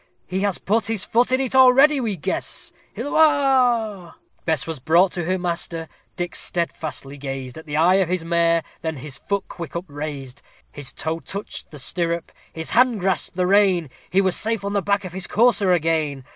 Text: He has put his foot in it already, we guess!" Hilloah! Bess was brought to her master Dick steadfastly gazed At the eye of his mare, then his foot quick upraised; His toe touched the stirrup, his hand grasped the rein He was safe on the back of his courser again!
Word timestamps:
He 0.25 0.39
has 0.39 0.57
put 0.57 0.87
his 0.87 1.05
foot 1.05 1.31
in 1.31 1.39
it 1.39 1.53
already, 1.53 1.99
we 1.99 2.15
guess!" 2.17 2.73
Hilloah! 2.95 4.15
Bess 4.45 4.65
was 4.65 4.79
brought 4.79 5.11
to 5.11 5.25
her 5.25 5.37
master 5.37 5.87
Dick 6.15 6.35
steadfastly 6.35 7.19
gazed 7.19 7.55
At 7.55 7.67
the 7.67 7.77
eye 7.77 7.97
of 7.97 8.09
his 8.09 8.25
mare, 8.25 8.63
then 8.81 8.95
his 8.95 9.19
foot 9.19 9.47
quick 9.47 9.75
upraised; 9.75 10.41
His 10.71 10.91
toe 10.91 11.19
touched 11.19 11.69
the 11.69 11.77
stirrup, 11.77 12.31
his 12.51 12.71
hand 12.71 12.99
grasped 12.99 13.35
the 13.35 13.45
rein 13.45 13.91
He 14.09 14.21
was 14.21 14.35
safe 14.35 14.65
on 14.65 14.73
the 14.73 14.81
back 14.81 15.05
of 15.05 15.13
his 15.13 15.27
courser 15.27 15.71
again! 15.71 16.23